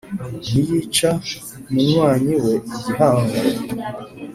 niyica 0.51 1.09
munywanyi 1.71 2.33
we 2.43 2.53
igihango 2.67 3.37